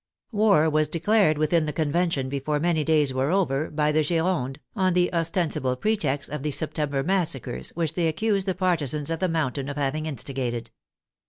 War 0.31 0.67
was 0.67 0.87
declared 0.87 1.37
within 1.37 1.67
the 1.67 1.71
Convention 1.71 2.27
before 2.27 2.59
many 2.59 2.83
days 2.83 3.13
were 3.13 3.29
over, 3.29 3.69
by 3.69 3.91
the 3.91 3.99
Gironde, 4.01 4.57
on 4.75 4.95
the 4.95 5.13
ostensible 5.13 5.75
pretext 5.75 6.27
of 6.31 6.41
the 6.41 6.49
September 6.49 7.03
massacres, 7.03 7.69
which 7.75 7.93
they 7.93 8.07
accused 8.07 8.47
the 8.47 8.55
par 8.55 8.77
tisans 8.77 9.11
of 9.11 9.19
the 9.19 9.27
Mountain 9.29 9.69
of 9.69 9.77
having 9.77 10.07
instigated. 10.07 10.71